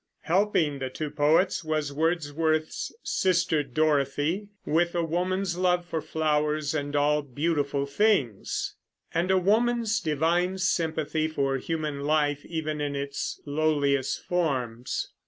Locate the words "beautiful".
7.21-7.85